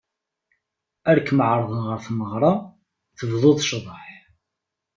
[1.09, 2.53] Ar kem-ɛeṛḍen ɣer tmeɣṛa,
[3.17, 4.05] tebduḍ ccḍeḥ!